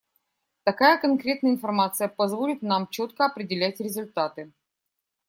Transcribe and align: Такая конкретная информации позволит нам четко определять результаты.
Такая 0.63 0.97
конкретная 0.97 1.51
информации 1.51 2.07
позволит 2.07 2.63
нам 2.63 2.87
четко 2.87 3.27
определять 3.27 3.79
результаты. 3.79 4.51